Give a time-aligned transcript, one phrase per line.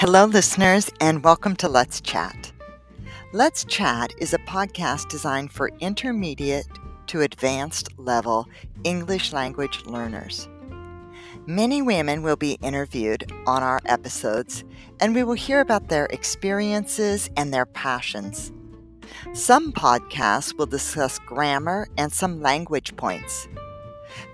[0.00, 2.52] Hello, listeners, and welcome to Let's Chat.
[3.32, 6.68] Let's Chat is a podcast designed for intermediate
[7.08, 8.46] to advanced level
[8.84, 10.48] English language learners.
[11.46, 14.62] Many women will be interviewed on our episodes,
[15.00, 18.52] and we will hear about their experiences and their passions.
[19.32, 23.48] Some podcasts will discuss grammar and some language points.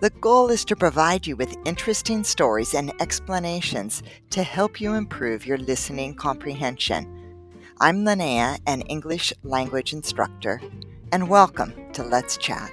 [0.01, 5.47] The goal is to provide you with interesting stories and explanations to help you improve
[5.47, 7.07] your listening comprehension.
[7.81, 10.61] I'm Linnea, an English language instructor,
[11.13, 12.73] and welcome to Let's Chat.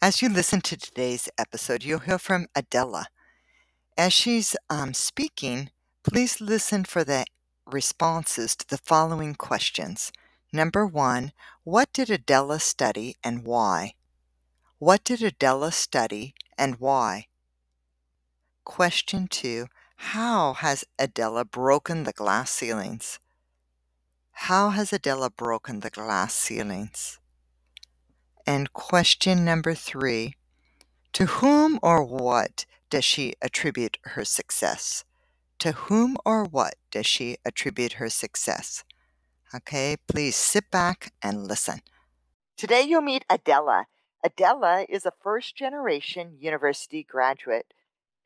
[0.00, 3.06] As you listen to today's episode, you'll hear from Adela.
[3.96, 5.70] As she's um, speaking,
[6.04, 7.24] please listen for the
[7.66, 10.12] responses to the following questions.
[10.52, 11.32] Number one,
[11.64, 13.94] what did Adela study and why?
[14.78, 17.26] What did Adela study and why?
[18.64, 23.18] Question two, how has Adela broken the glass ceilings?
[24.32, 27.18] How has Adela broken the glass ceilings?
[28.46, 30.36] And question number three,
[31.12, 35.04] to whom or what does she attribute her success?
[35.58, 38.84] To whom or what does she attribute her success?
[39.54, 41.80] Okay, please sit back and listen.
[42.58, 43.86] Today you'll meet Adela.
[44.22, 47.72] Adela is a first generation university graduate.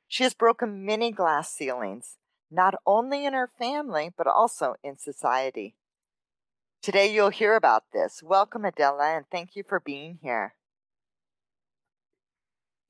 [0.09, 2.17] She has broken many glass ceilings,
[2.51, 5.77] not only in her family, but also in society.
[6.83, 8.21] Today you'll hear about this.
[8.21, 10.57] Welcome, Adela, and thank you for being here.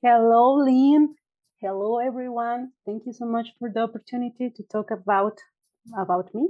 [0.01, 1.15] Hello, Lynn.
[1.61, 2.71] Hello, everyone.
[2.83, 5.37] Thank you so much for the opportunity to talk about
[5.95, 6.49] about me.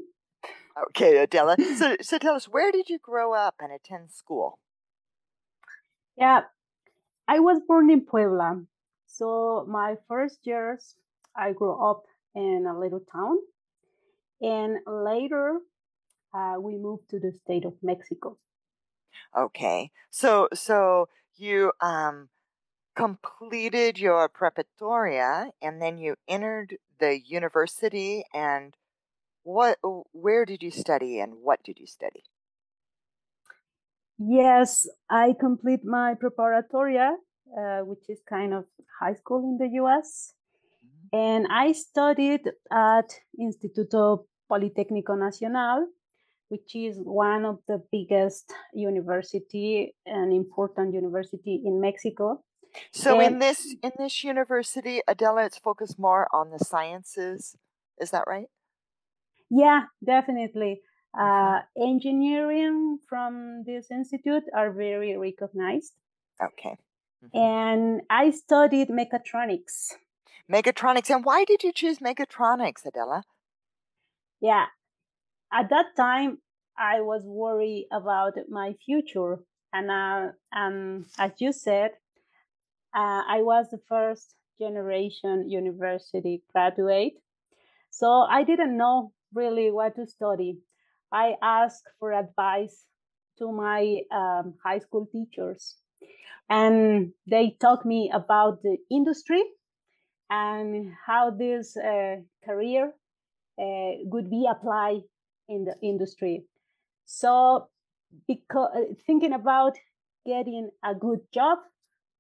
[0.90, 1.58] Okay, Adela.
[1.78, 4.60] So, so tell us, where did you grow up and attend school?
[6.18, 6.42] Yeah,
[7.28, 8.64] I was born in Puebla.
[9.08, 10.96] So my first years,
[11.36, 12.04] I grew up
[12.36, 13.38] in a little town,
[14.42, 15.60] and later
[16.34, 18.38] uh, we moved to the state of Mexico.
[19.38, 22.30] Okay, so so you um
[22.96, 28.76] completed your preparatoria, and then you entered the university and
[29.44, 29.78] what
[30.12, 32.24] where did you study and what did you study?
[34.18, 37.16] Yes, I complete my preparatoria,
[37.58, 38.66] uh, which is kind of
[39.00, 40.34] high school in the US.
[40.86, 41.18] Mm-hmm.
[41.18, 43.10] And I studied at
[43.40, 45.88] Instituto Politécnico Nacional,
[46.50, 52.44] which is one of the biggest university and important university in Mexico.
[52.92, 57.56] So and, in this in this university, Adela, it's focused more on the sciences.
[58.00, 58.48] Is that right?
[59.56, 60.82] Yeah, definitely.
[61.18, 65.94] Uh, engineering from this institute are very recognized.
[66.42, 66.76] Okay.
[67.24, 67.38] Mm-hmm.
[67.38, 69.94] And I studied mechatronics.
[70.52, 71.12] Mechatronics.
[71.12, 73.24] And why did you choose mechatronics, Adela?
[74.42, 74.66] Yeah.
[75.54, 76.40] At that time,
[76.76, 79.38] I was worried about my future.
[79.72, 81.92] And uh, um, as you said,
[82.96, 87.14] uh, I was the first generation university graduate.
[87.92, 90.60] So I didn't know really what to study.
[91.12, 92.86] I asked for advice
[93.40, 95.76] to my um, high school teachers,
[96.50, 99.44] and they taught me about the industry
[100.30, 102.94] and how this uh, career
[103.60, 105.02] uh, would be applied
[105.48, 106.44] in the industry.
[107.06, 107.68] So,
[108.28, 109.78] because uh, thinking about
[110.26, 111.60] getting a good job,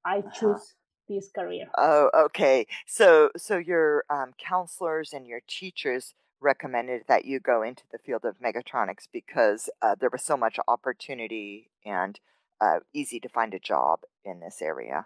[0.05, 0.29] I uh-huh.
[0.31, 1.09] choose uh-huh.
[1.09, 1.67] this career.
[1.77, 2.67] Oh, okay.
[2.85, 8.25] So, so your um, counselors and your teachers recommended that you go into the field
[8.25, 12.19] of mechatronics because uh, there was so much opportunity and
[12.61, 15.05] uh, easy to find a job in this area.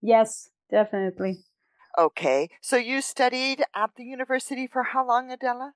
[0.00, 1.38] Yes, definitely.
[1.98, 5.72] Okay, so you studied at the university for how long, Adela?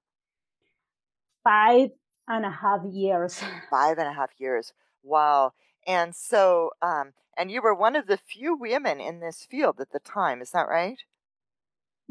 [1.42, 1.90] Five
[2.28, 3.42] and a half years.
[3.70, 4.72] Five and a half years.
[5.02, 5.52] Wow.
[5.86, 9.92] And so, um, and you were one of the few women in this field at
[9.92, 10.98] the time, is that right?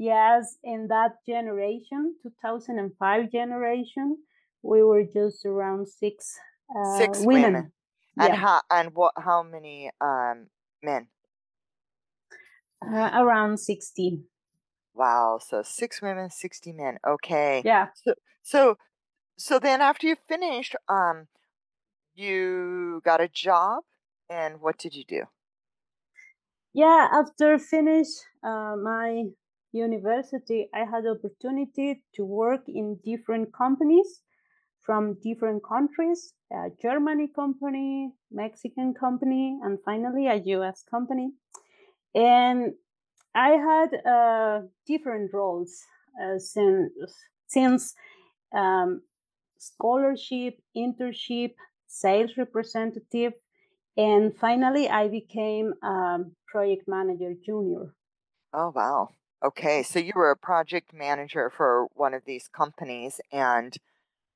[0.01, 4.17] Yes, in that generation, 2005 generation,
[4.63, 6.39] we were just around six
[6.73, 7.43] uh, six women.
[7.43, 7.71] women.
[8.17, 8.35] And yeah.
[8.35, 9.11] how and what?
[9.17, 10.47] How many um,
[10.81, 11.07] men?
[12.81, 14.21] Uh, around sixty.
[14.93, 15.37] Wow!
[15.45, 16.99] So six women, sixty men.
[17.05, 17.61] Okay.
[17.65, 17.87] Yeah.
[17.93, 18.77] So so
[19.37, 21.27] so then after you finished, um,
[22.15, 23.83] you got a job,
[24.29, 25.23] and what did you do?
[26.73, 28.07] Yeah, after finish
[28.41, 29.25] uh, my
[29.71, 34.21] university, I had opportunity to work in different companies
[34.81, 41.33] from different countries, a Germany company, Mexican company, and finally a US company.
[42.15, 42.73] and
[43.35, 45.71] I had uh, different roles
[46.21, 46.91] uh, since
[47.47, 47.95] since
[48.53, 49.01] um,
[49.59, 51.53] scholarship, internship,
[51.87, 53.33] sales representative,
[53.97, 57.95] and finally I became um, project manager junior.
[58.53, 59.09] Oh wow.
[59.41, 63.73] Okay, so you were a project manager for one of these companies, and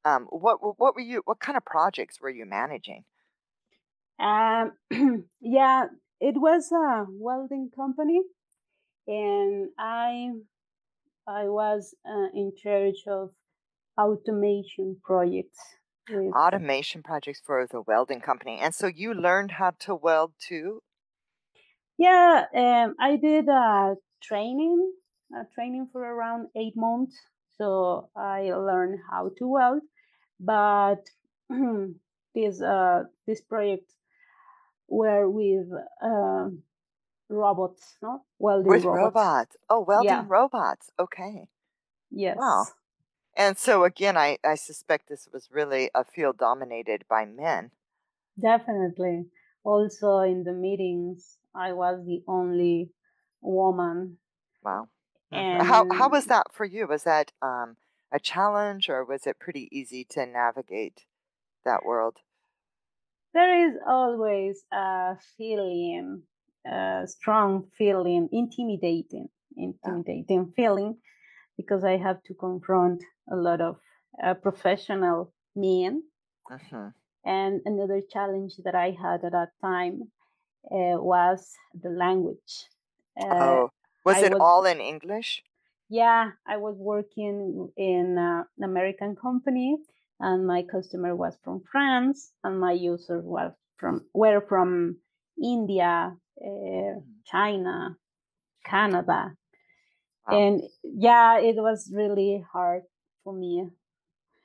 [0.05, 1.21] um, what what were you?
[1.25, 3.03] What kind of projects were you managing?
[4.17, 4.71] Um,
[5.41, 5.87] yeah,
[6.21, 8.21] it was a welding company,
[9.05, 10.29] and I
[11.27, 13.31] I was uh, in charge of
[13.99, 15.59] automation projects.
[16.09, 20.81] With, Automation projects for the welding company, and so you learned how to weld too.
[21.97, 24.93] yeah, um, I did a training,
[25.33, 27.15] a training for around eight months.
[27.57, 29.81] So I learned how to weld,
[30.39, 31.03] but
[32.35, 33.91] this uh, this project
[34.87, 35.67] were with
[36.03, 36.49] uh,
[37.29, 39.03] robots, no welding With robots.
[39.03, 39.57] robots.
[39.69, 40.25] Oh, welding Yeah.
[40.27, 40.89] robots.
[40.99, 41.47] Okay.
[42.11, 42.37] Yes.
[42.37, 42.67] Wow.
[43.35, 47.71] And so again, I, I suspect this was really a field dominated by men.
[48.39, 49.25] Definitely.
[49.63, 52.91] Also, in the meetings, I was the only
[53.43, 54.19] woman.
[54.63, 54.89] Wow.
[55.31, 55.61] Mhm.
[55.61, 56.87] How how was that for you?
[56.87, 57.77] Was that um,
[58.11, 61.05] a challenge or was it pretty easy to navigate
[61.65, 62.19] that world?
[63.33, 66.23] there is always a feeling,
[66.65, 70.99] a strong feeling, intimidating, intimidating feeling,
[71.57, 73.79] because I have to confront a lot of
[74.23, 76.03] uh, professional men.
[76.49, 76.93] hmm
[77.25, 80.13] And another challenge that I had at that time
[80.71, 82.69] uh, was the language.
[83.19, 83.69] Uh, Oh,
[84.05, 85.43] was I it was all in English?
[85.89, 89.77] Yeah, I was working in uh, an American company,
[90.19, 94.99] and my customer was from France, and my users was from were from
[95.41, 97.03] India, uh, Mm.
[97.25, 97.97] China,
[98.65, 99.37] Canada,
[100.27, 100.47] Wow.
[100.47, 102.83] and yeah, it was really hard
[103.23, 103.69] for me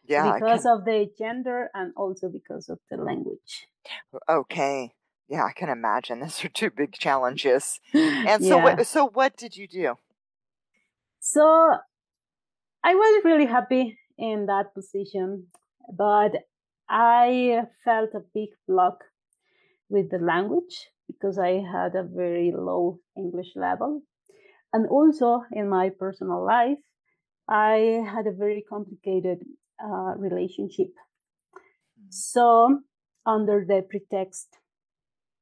[0.05, 3.69] Yeah, because of the gender and also because of the language.
[4.29, 4.93] Okay.
[5.29, 6.21] Yeah, I can imagine.
[6.21, 7.81] Those are two big challenges.
[7.95, 9.95] And so yeah, what so what did you do?
[11.21, 11.43] so
[12.85, 15.49] I was really happy in that position,
[15.97, 16.33] but
[16.89, 18.99] I felt a big block
[19.91, 24.03] with the language because I had a very low English level.
[24.73, 26.79] And also in my personal life,
[27.49, 29.39] I had a very complicated
[29.83, 30.93] uh, relationship.
[31.99, 32.11] Mm.
[32.11, 32.81] So,
[33.25, 34.49] under the pretext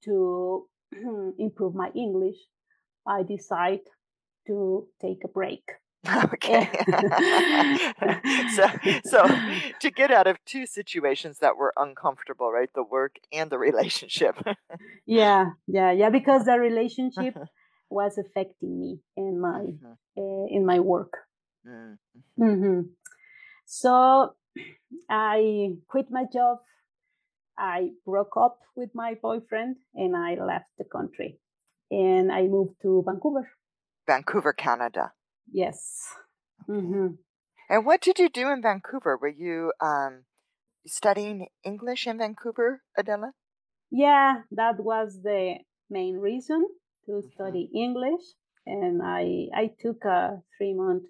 [0.07, 0.69] to
[1.39, 2.39] improve my English,
[3.07, 3.83] I decide
[4.49, 5.65] to take a break.
[6.35, 6.71] Okay.
[8.49, 8.67] so
[9.05, 9.27] so
[9.81, 12.71] to get out of two situations that were uncomfortable, right?
[12.75, 14.37] The work and the relationship.
[15.07, 17.35] yeah, yeah, yeah, because the relationship
[17.91, 21.15] was affecting me in my Mhm, uh, in my work.
[21.65, 21.99] mm,
[22.39, 22.81] hmm
[23.67, 24.35] So
[25.11, 26.59] I quit my job.
[27.59, 31.39] I broke up with my boyfriend and I left the country.
[31.91, 33.51] And I moved to Vancouver.
[34.07, 35.13] Vancouver, Canada.
[35.51, 36.15] Yes.
[36.69, 36.81] Okay.
[36.81, 37.07] hmm
[37.69, 39.17] And what did you do in Vancouver?
[39.17, 40.25] Were you um,
[40.87, 43.33] studying English in Vancouver, Adela?
[43.91, 45.59] Yeah, that was the
[45.91, 46.69] main reason
[47.07, 47.31] to Mhm.
[47.33, 48.25] study English.
[48.67, 51.05] And I I took a three month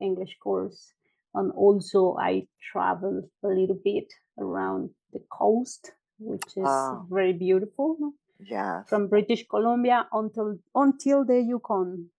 [0.00, 0.94] English course.
[1.34, 4.08] And also I traveled a little bit
[4.38, 8.14] around the coast, which is Oh, very beautiful.
[8.40, 8.86] yes.
[8.88, 12.10] From British Columbia until until the Yukon.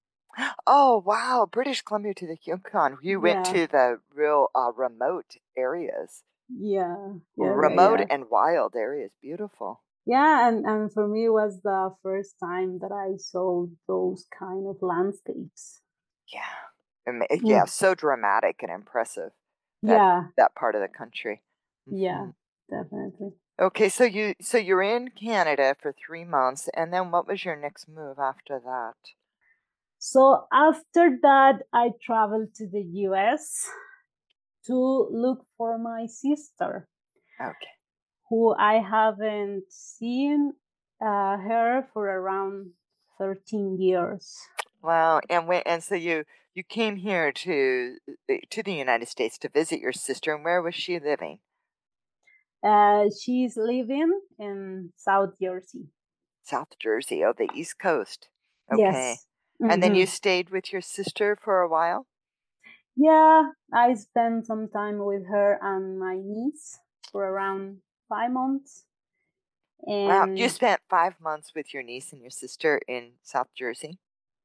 [0.66, 1.46] Oh, wow.
[1.52, 2.98] British Columbia to the Yukon.
[3.02, 8.06] You went Yeah, to the real uh, remote areas, yeah, yeah, yeah, remote yeah.
[8.10, 9.12] and wild areas.
[9.22, 9.82] Beautiful.
[10.06, 14.68] Yeah, and, and for me it was the first time that I saw those kind
[14.68, 15.82] of landscapes.
[16.32, 16.42] Yeah.
[17.08, 17.26] Mm.
[17.44, 19.32] Yeah, so dramatic and impressive
[19.86, 21.42] that Yeah, that part of the country.
[21.90, 22.30] yeah, hmm
[22.70, 23.34] definitely.
[23.60, 27.58] Okay, so you so you're in Canada for three months, and then what was your
[27.58, 28.96] next move after that?
[29.98, 33.68] So after that, I traveled to the US
[34.68, 36.88] to look for my sister,
[37.42, 37.74] Okay.
[38.30, 40.54] who I haven't seen
[41.02, 42.72] uh, her for around
[43.18, 44.38] 13 years.
[44.82, 46.24] Wow, and when and so you
[46.54, 47.98] you came here to
[48.30, 51.40] uh, to the United States to visit your sister, and where was she living?
[52.64, 55.90] Uh, she's living in South Jersey.
[56.42, 58.28] South Jersey, oh, the East Coast.
[58.70, 59.22] Okay.
[59.22, 59.28] Yes.
[59.70, 62.08] And then you hmm stayed with your sister for a while?
[62.96, 66.80] Yeah, I spent some time with her and my niece
[67.12, 68.86] for around five months.
[70.04, 73.98] Wow, you spent five months with your niece and your sister in South Jersey?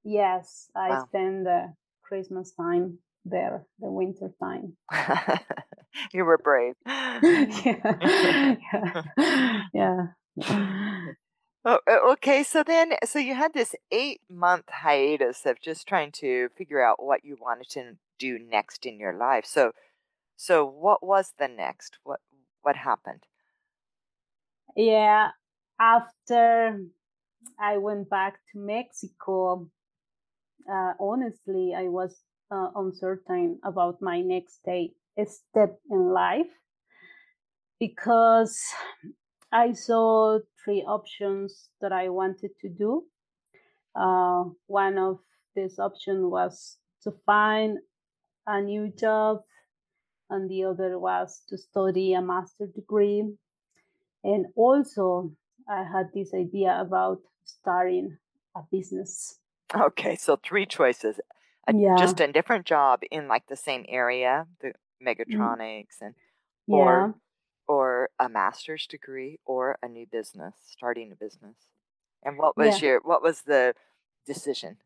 [0.04, 1.08] yes, I Wow.
[1.08, 4.76] spend the Christmas time there, the winter time.
[6.12, 6.74] You were brave.
[6.86, 8.54] yeah.
[9.72, 10.06] yeah.
[10.36, 11.06] Yeah.
[11.66, 11.78] Oh,
[12.12, 16.84] okay, so then, so you had this eight month hiatus of just trying to figure
[16.84, 19.46] out what you wanted to do next in your life.
[19.46, 19.72] So,
[20.36, 21.98] so what was the next?
[22.04, 22.20] What
[22.62, 23.22] what happened?
[24.76, 25.30] Yeah.
[25.80, 26.80] After
[27.58, 29.70] I went back to Mexico,
[30.70, 32.14] uh, honestly, I was
[32.54, 34.92] uh, uncertain about my next day,
[35.26, 36.52] step in life
[37.80, 38.60] because
[39.52, 43.04] I saw three options that I wanted to do.
[43.94, 45.18] Uh, one of
[45.54, 47.78] these options was to find
[48.46, 49.38] a new job,
[50.30, 53.24] and the other was to study a master degree.
[54.22, 55.32] And also,
[55.68, 58.16] I had this idea about starting
[58.56, 59.38] a business.
[59.74, 61.20] Okay, so three choices.
[61.68, 61.94] A, Yeah.
[61.94, 64.74] just a different job in like the same area, the
[65.28, 66.14] Mm, Mechatronics, and
[66.66, 67.06] Yeah.
[67.06, 67.14] or
[67.68, 71.56] or a master's degree or a new business, starting a business.
[72.24, 72.82] And what was Yeah.
[72.82, 73.74] your what was the
[74.26, 74.78] decision?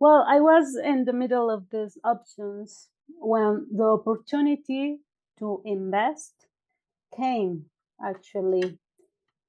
[0.00, 5.00] Well, I was in the middle of these options when the opportunity
[5.38, 6.48] to invest
[7.16, 7.70] came,
[8.02, 8.78] actually.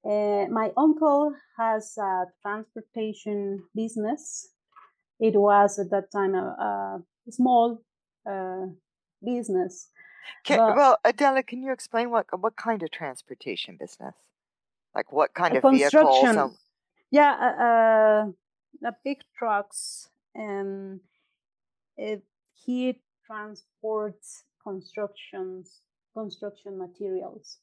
[0.06, 4.51] Uh, my uncle has a transportation business.
[5.22, 7.84] It was at that time a, a small
[8.30, 8.66] uh,
[9.24, 9.90] business,
[10.44, 14.16] Can, but well, Adela, can you explain what what kind of transportation business?
[14.96, 16.24] Like what kind of vehicles?
[16.24, 16.52] And,
[17.12, 21.02] yeah, uh, uh, big trucks, and
[21.98, 22.24] it,
[22.54, 25.82] he transports constructions,
[26.16, 27.60] construction materials.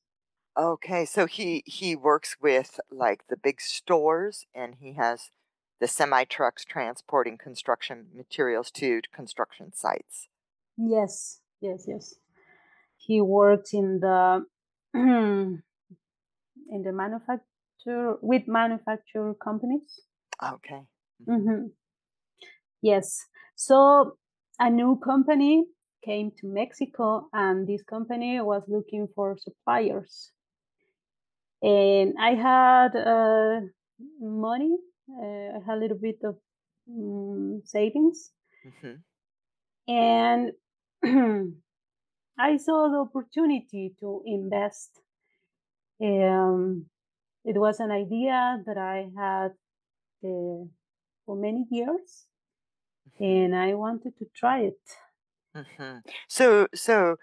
[0.57, 5.31] okay, so he he works with like the big stores, and he has
[5.81, 10.29] the semi trucks transporting construction materials to construction sites.
[10.77, 12.15] Yes, yes, yes.
[12.97, 14.45] He worked in the
[14.95, 15.63] in
[16.71, 20.03] the manufacture with manufacturer companies.
[20.43, 20.83] Okay.
[21.27, 21.67] hmm hmm
[22.83, 23.19] Yes.
[23.57, 24.17] So
[24.61, 25.67] a new company
[26.05, 30.33] came to Mexico, and this company was looking for suppliers.
[31.63, 33.61] And I had uh,
[34.21, 34.77] money.
[35.11, 36.39] Uh, I had a little bit of
[36.89, 38.33] mm, savings,
[38.65, 39.03] hmm
[39.89, 40.53] and
[42.39, 45.01] I saw the opportunity to invest.
[46.03, 46.87] Um,
[47.45, 49.53] it was an idea that I had
[50.25, 50.67] uh,
[51.27, 52.29] for many years,
[53.19, 54.81] hmm and I wanted to try it.
[55.55, 55.99] hmm
[56.29, 57.17] So so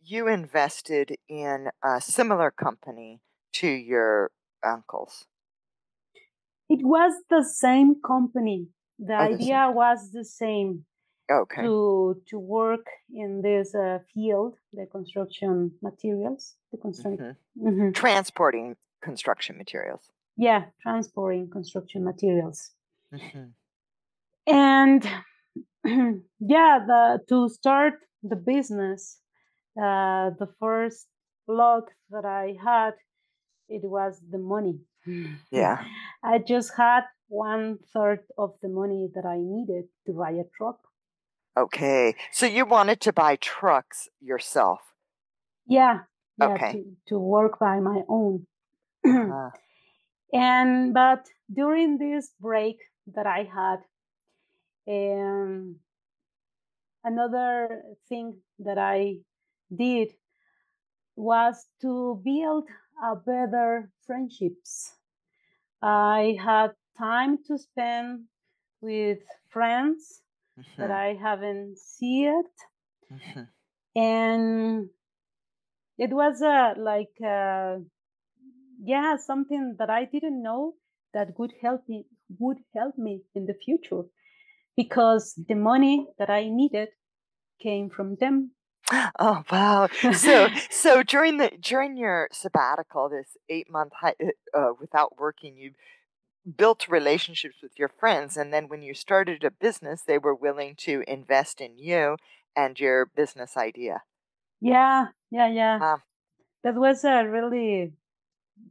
[0.00, 3.20] you invested in a similar company
[3.54, 4.30] to your
[4.64, 5.26] uncle's.
[6.68, 8.68] It was the same company.
[8.98, 10.84] The Oh, the idea was the same
[11.30, 11.62] Okay.
[11.62, 17.36] to to work in this uh, field, the construction materials, the construction.
[17.54, 20.10] hmm hmm Transporting construction materials.
[20.36, 22.74] Yeah, transporting construction materials.
[23.12, 23.52] hmm
[24.46, 25.02] And
[26.40, 29.20] yeah, the to start the business,
[29.76, 31.06] uh, the first
[31.46, 32.94] block that I had,
[33.68, 34.80] it was the money.
[35.50, 35.84] Yeah.
[36.22, 40.78] I just had one third of the money that I needed to buy a truck.
[41.56, 42.14] Okay.
[42.32, 44.80] So you wanted to buy trucks yourself.
[45.66, 46.00] Yeah,
[46.38, 46.72] yeah, Okay.
[46.72, 48.46] to, to work by my own.
[49.04, 49.50] Uh-huh.
[50.32, 52.78] and but during this break
[53.14, 53.78] that I had,
[54.88, 55.76] um,
[57.04, 59.18] another thing that I
[59.74, 60.12] did
[61.16, 62.68] was to build
[63.02, 64.92] a better friendships.
[65.82, 68.26] I had time to spend
[68.80, 69.20] with
[69.50, 70.22] friends
[70.78, 72.44] that hmm I haven't seen,
[73.10, 73.48] hmm
[73.94, 74.88] and
[75.98, 77.78] it was uh, like uh,
[78.82, 80.74] yeah something that I didn't know
[81.14, 82.06] that would help me
[82.38, 84.02] would help me in the future
[84.76, 86.90] because the money that I needed
[87.60, 88.52] came from them.
[89.18, 89.88] Oh wow!
[90.12, 95.72] So so during the during your sabbatical, this eight month uh, without working, you
[96.56, 100.76] built relationships with your friends, and then when you started a business, they were willing
[100.76, 102.16] to invest in you
[102.56, 104.02] and your business idea.
[104.60, 105.80] yeah, yeah, yeah.
[105.80, 106.02] Um,
[106.64, 107.94] That was a really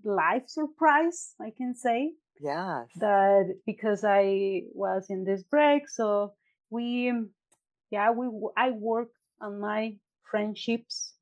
[0.04, 2.14] life surprise, I can say.
[2.40, 2.90] yes.
[2.96, 6.34] That because I was in this break, so
[6.70, 7.14] we,
[7.92, 9.10] yeah, we I work
[9.42, 9.98] on my
[10.30, 11.16] friendships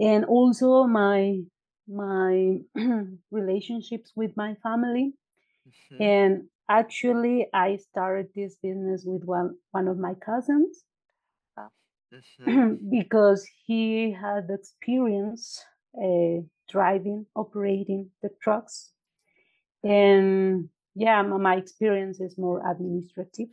[0.00, 1.40] and also my
[1.88, 2.58] my
[3.30, 5.14] relationships with my family.
[5.66, 6.00] Mhm.
[6.00, 10.84] And actually, I started this business with one, one of my cousins.
[12.12, 12.78] Mhm.
[12.90, 15.64] because he had experience
[16.02, 18.92] uh, driving, operating the trucks.
[19.82, 23.50] And yeah, my experience is more administrative.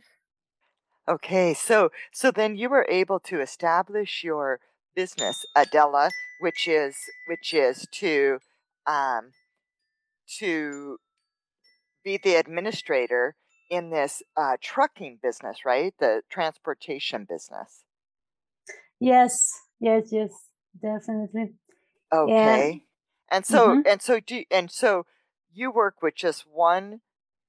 [1.08, 4.58] Okay, so so then you were able to establish your
[4.96, 6.10] business, Adela,
[6.40, 6.96] which is
[7.28, 8.38] which is to
[8.86, 9.30] um,
[10.38, 10.98] to
[12.04, 13.36] be the administrator
[13.70, 15.94] in this uh, trucking business, right?
[16.00, 17.84] The transportation business.
[18.98, 19.38] Yes,
[19.78, 20.30] yes, yes,
[20.80, 21.52] definitely.
[22.12, 22.82] Okay.
[23.30, 23.86] And so mhm.
[23.86, 25.06] and so do and so
[25.52, 27.00] you work with just one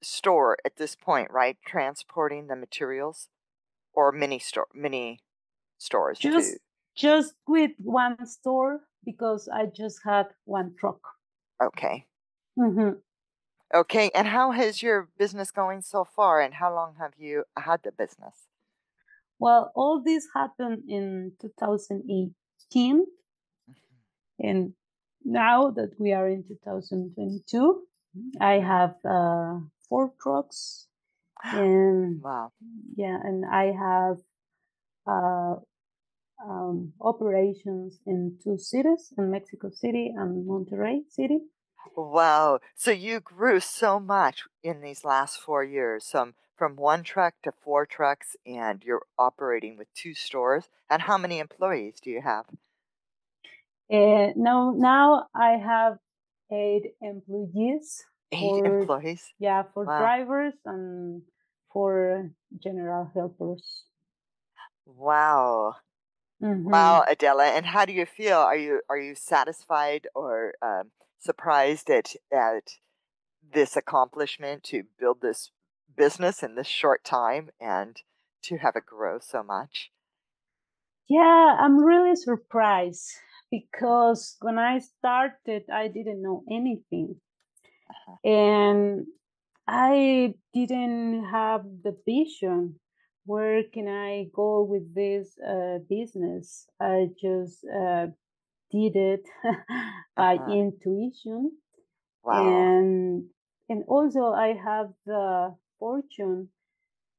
[0.04, 1.58] store at this point, right?
[1.66, 3.30] Transporting the materials
[3.98, 5.20] or many store many
[5.80, 6.30] stores too.
[6.32, 6.58] just
[6.96, 11.01] just with one store because I just had one truck.
[11.62, 12.08] Okay.
[12.56, 13.00] hmm
[13.74, 14.10] Okay.
[14.16, 17.92] And how has your business going so far and how long have you had the
[17.92, 18.48] business?
[19.39, 23.06] Well, all this happened in 2018,
[23.68, 24.01] Mhm.
[24.39, 24.74] and
[25.24, 27.88] now that we are in 2022,
[28.39, 30.88] I have uh, four trucks,
[31.44, 32.51] and Wow.
[32.96, 34.17] yeah, and I have
[35.08, 35.56] uh,
[36.46, 41.39] um, operations in two cities, in Mexico City and Monterrey City.
[41.96, 42.60] Wow.
[42.75, 47.51] So you grew so much in these last four years, from from one truck to
[47.51, 50.70] four trucks, and you're operating with two stores.
[50.89, 52.46] And how many employees do you have?
[53.91, 55.98] Uh, now, now I have
[56.51, 59.34] eight employees Eight employees.
[59.39, 59.98] yeah for Wow.
[59.98, 61.24] drivers and
[61.72, 62.31] for
[62.63, 63.86] general helpers.
[64.86, 65.75] Wow.
[66.39, 67.46] hmm Wow, Adela.
[67.48, 68.38] And how do you feel?
[68.39, 72.79] Are you are you satisfied or um, surprised at at
[73.43, 75.52] this accomplishment to build this
[75.95, 78.02] business in this short time and
[78.43, 79.91] to have it grow so much?
[81.10, 83.10] Yeah, I'm really surprised
[83.52, 87.19] because when I started, I didn't know anything.
[88.24, 89.08] And
[89.67, 92.80] I didn't have the vision.
[93.26, 96.67] Where can I go with this uh, business?
[96.80, 98.08] I just uh,
[98.72, 99.28] did it
[100.17, 100.48] by Uh-huh.
[100.48, 101.52] intuition
[102.24, 102.34] Wow.
[102.38, 103.30] and
[103.70, 106.50] and also I have the fortune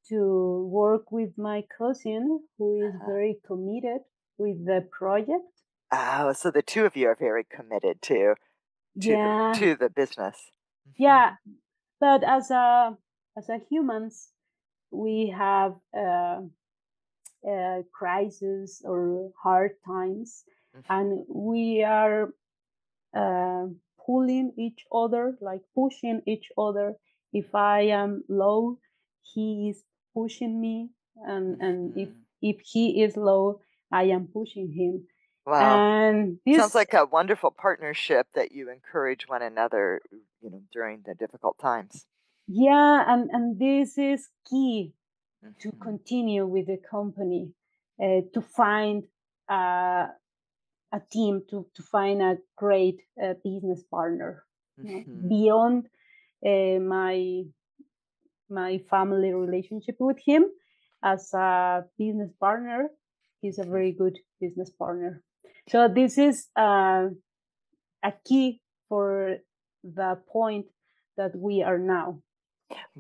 [0.08, 3.06] to work with my cousin who is Uh-huh.
[3.06, 4.02] very committed
[4.38, 5.44] with the project.
[5.92, 8.34] Oh, so the two of you are very committed to
[9.02, 10.50] to the to the business.
[10.96, 11.58] Yeah, Mhm.
[12.00, 12.96] but as a
[13.36, 14.32] as a humans,
[14.90, 16.40] we have uh,
[17.48, 20.44] uh, crisis or hard times,
[20.88, 21.26] and Mhm.
[21.28, 22.32] we are
[23.14, 23.66] uh,
[24.06, 26.94] pulling each other, like pushing each other.
[27.32, 28.78] If I am low,
[29.22, 32.24] he is pushing me, and and if Mhm.
[32.42, 33.60] if he is low,
[33.92, 35.06] I am pushing him.
[35.48, 35.84] Wow.
[36.08, 40.02] And Sounds like a wonderful partnership that you encourage one another,
[40.40, 42.06] you know, during the difficult times.
[42.46, 44.94] yeah, and and this is key
[45.60, 45.82] to Mhm.
[45.82, 47.54] continue with the company,
[48.02, 49.04] uh, to find
[49.50, 50.08] uh,
[50.92, 54.44] a team, to to find a great uh, business partner.
[54.76, 55.28] Mhm.
[55.28, 55.88] beyond
[56.46, 57.44] uh, my
[58.48, 60.44] my family relationship with him
[61.02, 62.90] as a business partner.
[63.40, 63.64] He's a Mhm.
[63.64, 65.22] very good business partner.
[65.70, 67.08] So this is uh,
[68.02, 69.38] a key for
[69.84, 70.66] the point
[71.16, 72.20] that we are now.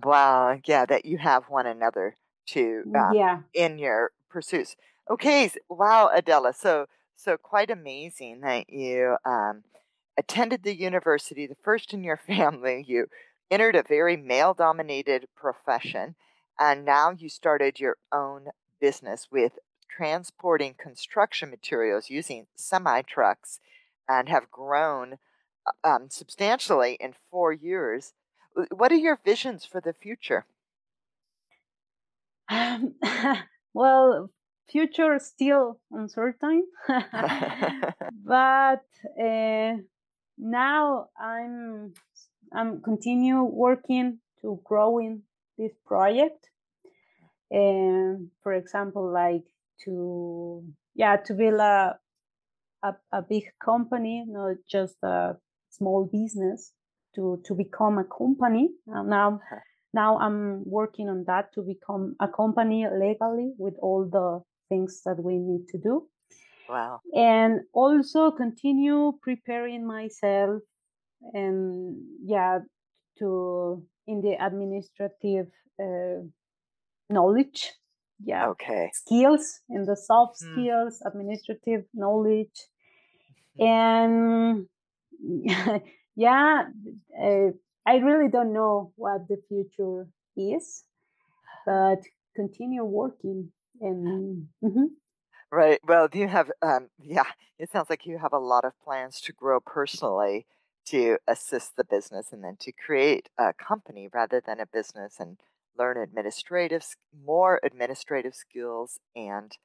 [0.02, 2.16] Wow, yeah, that you have one another
[2.48, 3.40] to um, Yeah.
[3.54, 4.76] in your pursuits.
[5.10, 6.52] Okay, wow, Adela.
[6.52, 9.64] So so quite amazing that you um,
[10.18, 12.84] attended the university, the first in your family.
[12.86, 13.06] You
[13.50, 16.14] entered a very male-dominated profession,
[16.58, 18.48] and now you started your own
[18.80, 19.52] business with
[19.88, 23.60] transporting construction materials using semi trucks,
[24.08, 25.18] and have grown
[25.66, 28.12] uh, um, substantially in four years.
[28.70, 30.46] What are your visions for the future?
[32.48, 32.94] Um,
[33.74, 34.30] well,
[34.70, 36.66] future still uncertain,
[38.24, 38.84] but
[39.20, 39.72] uh,
[40.38, 41.92] now I'm
[42.52, 45.22] I'm continue working to growing
[45.58, 46.48] this project.
[47.50, 49.44] And for example, like
[49.84, 50.64] to
[50.94, 51.98] yeah to build a
[52.82, 55.36] a, a big company, not just a
[55.70, 56.72] small business.
[57.14, 58.68] To to become a company.
[58.86, 59.40] Uh, now
[59.94, 65.16] now I'm working on that to become a company legally with all the things that
[65.22, 66.06] we need to do.
[66.68, 67.00] Wow.
[67.14, 70.60] And also continue preparing myself
[71.32, 72.58] and yeah
[73.18, 75.48] to in the administrative
[75.82, 76.22] uh,
[77.10, 77.72] knowledge
[78.20, 78.92] yeah Okay.
[78.92, 80.68] skills in the soft Mhm.
[80.76, 82.68] skills administrative knowledge
[83.54, 83.72] Mhm.
[83.74, 84.68] and
[86.16, 86.64] yeah
[87.22, 87.48] uh,
[87.86, 90.84] i really don't know what the future is
[91.66, 92.00] but
[92.36, 94.88] continue working and mhm.
[95.50, 95.80] Right.
[95.84, 99.20] Well, do you have, um, yeah, it sounds like you have a lot of plans
[99.22, 100.46] to grow personally
[100.86, 105.40] to assist the business and then to create a company rather than a business and
[105.78, 106.84] learn administrative,
[107.24, 109.56] more administrative skills and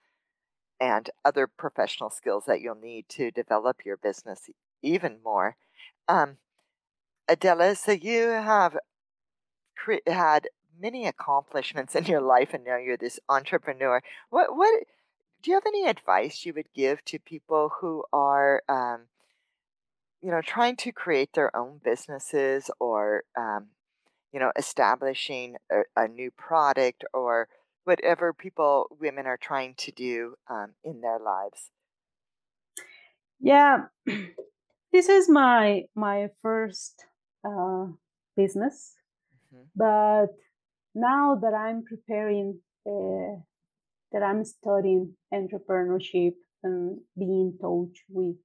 [0.80, 4.50] and other professional skills that you'll need to develop your business
[4.82, 5.56] even more.
[6.10, 6.38] Um,
[7.30, 8.78] Adela, so you have
[9.78, 10.48] cre- had
[10.80, 14.02] many accomplishments in your life, and now you're this entrepreneur.
[14.30, 14.84] What what
[15.42, 19.02] do you have any advice you would give to people who are, um,
[20.22, 23.68] you know, trying to create their own businesses or, um,
[24.34, 27.50] you know, establishing a, a new product or
[27.86, 31.72] whatever people, women are trying to do um, in their lives?
[33.40, 33.86] yeah
[34.94, 37.06] this is my my first
[37.46, 37.88] uh,
[38.36, 38.96] business
[39.54, 39.72] Mhm.
[39.76, 40.28] but
[40.96, 43.36] now that i'm preparing uh,
[44.12, 48.38] that i'm studying entrepreneurship and being in touch with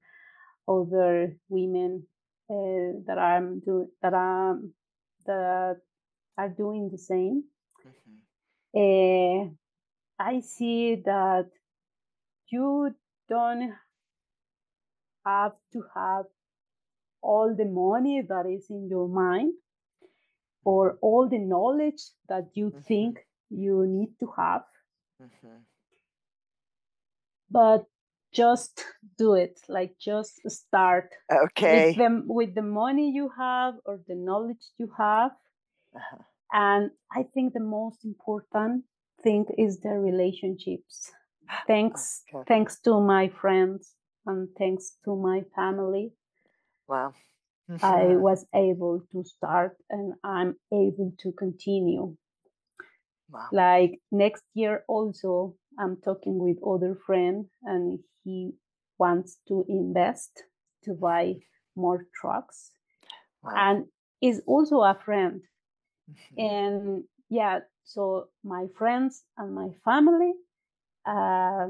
[0.69, 2.07] other women
[2.51, 4.75] uh, that i'm doing that i'm
[5.29, 5.79] that
[6.39, 7.45] are doing the same
[7.85, 8.23] Mhm.
[8.75, 9.51] uh,
[10.19, 11.51] i see that
[12.49, 12.95] you
[13.29, 13.75] don't
[15.25, 16.27] have to have
[17.23, 19.55] all the money that is in your mind
[20.65, 22.85] or all the knowledge that you Mhm.
[22.87, 24.65] think you need to have,
[25.21, 25.67] Mhm.
[27.51, 27.87] but
[28.33, 28.85] just
[29.19, 29.61] do it.
[29.69, 31.97] Like just start with Okay.
[31.97, 35.33] with the money you have or the knowledge you have.
[35.95, 36.23] Uh-huh.
[36.53, 38.85] And I think the most important
[39.23, 41.13] thing is the relationships.
[41.67, 42.45] Thanks, Okay.
[42.47, 43.95] thanks to my friends
[44.27, 46.13] and thanks to my family.
[46.89, 47.15] Wow.
[47.83, 52.17] I was able to start and I'm able to continue.
[53.31, 53.49] Wow.
[53.53, 58.53] Like next year also I'm talking with other friend and he
[58.99, 60.45] wants to invest
[60.85, 61.37] to buy
[61.77, 62.73] more trucks
[63.43, 63.53] Wow.
[63.57, 63.87] and
[64.21, 65.43] is also a friend.
[66.11, 66.39] Mhm.
[66.39, 70.33] And yeah, so my friends and my family
[71.07, 71.69] uh,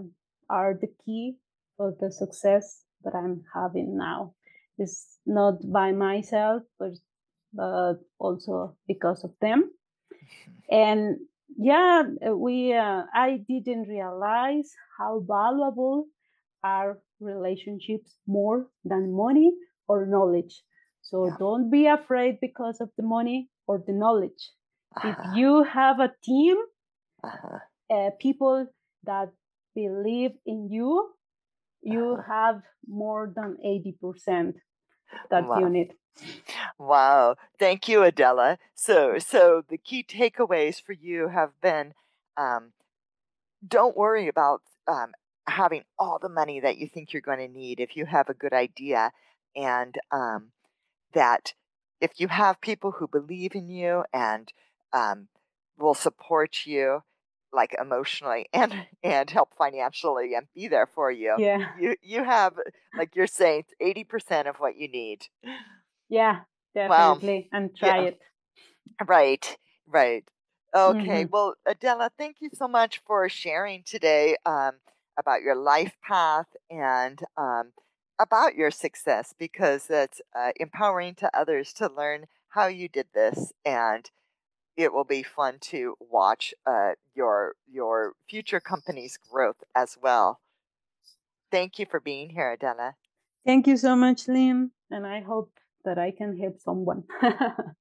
[0.48, 1.38] are the key
[1.76, 4.34] for the success that I'm having now.
[4.78, 6.92] It's not by myself, but
[7.52, 9.70] but also because of them.
[10.12, 10.62] Mhm.
[10.70, 11.18] And
[11.58, 16.06] yeah, uh, we uh, I didn't realize how valuable
[16.64, 19.52] are relationships more than money
[19.88, 20.62] or knowledge.
[21.02, 21.38] So Yeah.
[21.38, 24.52] don't be afraid because of the money or the knowledge.
[25.02, 25.34] If Uh-huh.
[25.34, 26.56] you have a team,
[27.22, 27.60] Uh-huh.
[27.90, 28.66] uh, people
[29.04, 29.30] that
[29.74, 31.10] believe in you,
[31.82, 32.22] you Uh-huh.
[32.28, 34.56] have more than 80%
[35.30, 35.70] that you Wow.
[35.70, 35.92] need.
[36.78, 37.36] Wow.
[37.58, 38.58] Thank you, Adela.
[38.74, 41.94] So, so the key takeaways for you have been
[42.36, 42.72] um,
[43.66, 45.12] don't worry about um,
[45.46, 48.34] having all the money that you think you're going to need if you have a
[48.34, 49.12] good idea,
[49.56, 50.52] and um,
[51.14, 51.54] that
[52.00, 54.52] if you have people who believe in you and
[54.92, 55.28] um,
[55.78, 57.02] will support you,
[57.52, 61.66] like emotionally and and help financially and be there for you, Yeah.
[61.80, 62.54] you you have
[62.96, 65.26] like you're saying eighty percent of what you need.
[66.08, 66.40] Yeah,
[66.86, 67.20] Wow.
[67.20, 67.48] definitely.
[67.52, 68.08] And try Yeah.
[68.08, 68.20] it.
[69.06, 70.24] Right, right.
[70.74, 74.72] Okay, hmm well, Adela, thank you so much for sharing today um,
[75.18, 77.72] about your life path and um,
[78.18, 83.52] about your success because that's uh, empowering to others to learn how you did this,
[83.64, 84.10] and
[84.76, 90.40] it will be fun to watch uh, your your future company's growth as well.
[91.50, 92.96] Thank you for being here, Adela.
[93.44, 94.72] Thank you so much, Lynn.
[94.90, 97.04] And I hope that I can help someone.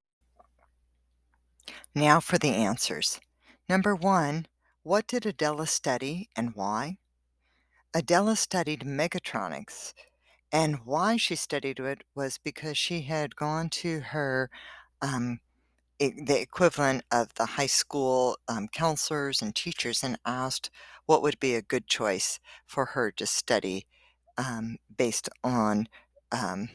[1.96, 3.20] Now for the answers.
[3.68, 4.46] Number one,
[4.84, 7.00] what did Adela study and why?
[7.94, 9.94] Adela studied mechatronics,
[10.52, 14.52] and why she studied it was because she had gone to her
[15.02, 15.40] um,
[16.00, 20.70] the equivalent of the high school um, counselors and teachers and asked
[21.08, 23.88] what would be a good choice for her to study
[24.38, 25.88] um, based on
[26.32, 26.70] um,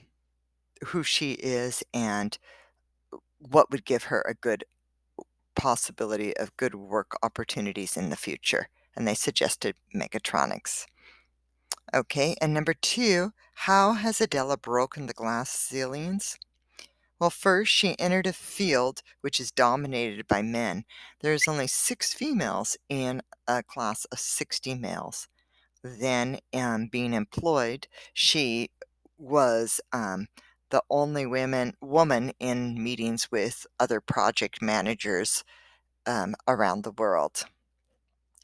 [0.86, 2.38] who she is and
[3.38, 4.64] what would give her a good
[5.54, 8.68] possibility of good work opportunities in the future.
[8.96, 10.86] And they suggested mechatronics.
[11.94, 16.38] Okay, and number two, how has Adela broken the glass ceilings?
[17.18, 20.84] Well, first, she entered a field which is dominated by men.
[21.20, 25.28] There's only six females in a class of 60 males.
[25.84, 28.70] Then, um, being employed, she
[29.18, 30.26] was um,
[30.72, 35.44] the only women woman in meetings with other project managers
[36.06, 37.44] um, around the world.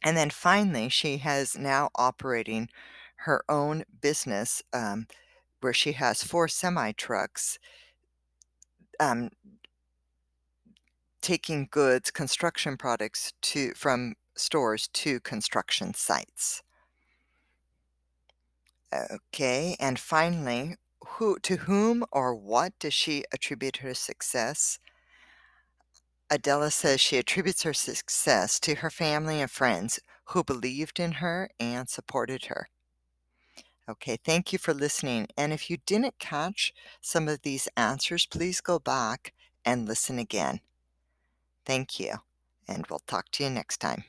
[0.05, 2.69] And then finally, she has now operating
[3.23, 5.07] her own business um,
[5.61, 7.59] where she has four semi trucks
[9.01, 9.31] um,
[11.23, 16.63] taking goods, construction products to from stores to construction sites.
[18.93, 20.77] Okay, and finally,
[21.17, 24.79] who to whom or what does she attribute her success?
[26.31, 31.49] Adela says she attributes her success to her family and friends who believed in her
[31.59, 32.69] and supported her.
[33.89, 35.29] Okay, thank you for listening.
[35.37, 39.33] And if you didn't catch some of these answers, please go back
[39.65, 40.61] and listen again.
[41.65, 42.15] Thank you,
[42.67, 44.05] and we'll talk to you next time.